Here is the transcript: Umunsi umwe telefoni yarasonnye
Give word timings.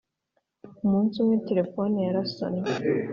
Umunsi 0.83 1.15
umwe 1.21 1.35
telefoni 1.49 1.95
yarasonnye 2.05 2.61